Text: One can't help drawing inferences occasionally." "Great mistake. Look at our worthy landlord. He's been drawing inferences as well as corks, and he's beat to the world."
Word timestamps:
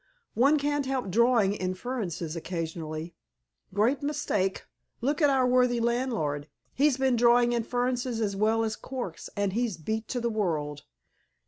One 0.33 0.57
can't 0.57 0.87
help 0.87 1.11
drawing 1.11 1.53
inferences 1.53 2.35
occasionally." 2.35 3.13
"Great 3.71 4.01
mistake. 4.01 4.65
Look 4.99 5.21
at 5.21 5.29
our 5.29 5.45
worthy 5.45 5.79
landlord. 5.79 6.47
He's 6.73 6.97
been 6.97 7.15
drawing 7.15 7.53
inferences 7.53 8.19
as 8.19 8.35
well 8.35 8.63
as 8.63 8.75
corks, 8.75 9.29
and 9.37 9.53
he's 9.53 9.77
beat 9.77 10.07
to 10.07 10.19
the 10.19 10.31
world." 10.31 10.85